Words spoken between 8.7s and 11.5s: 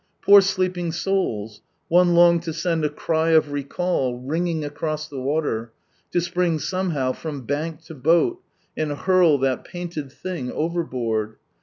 and hurl that painted thing overboard!